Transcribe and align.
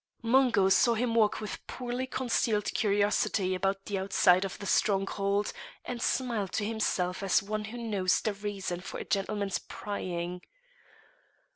Mungo 0.23 0.67
saw 0.69 0.95
him 0.95 1.13
walk 1.13 1.39
with 1.39 1.59
poorly 1.67 2.07
concealed 2.07 2.73
curiosity 2.73 3.53
about 3.53 3.85
the 3.85 3.99
outside 3.99 4.43
of 4.43 4.57
the 4.57 4.65
stronghold, 4.65 5.53
and 5.85 6.01
smiled 6.01 6.53
to 6.53 6.65
himself 6.65 7.21
as 7.21 7.43
one 7.43 7.65
who 7.65 7.77
knows 7.77 8.19
the 8.19 8.33
reason 8.33 8.79
for 8.81 8.97
a 8.99 9.05
gentleman's 9.05 9.59
prying. 9.59 10.41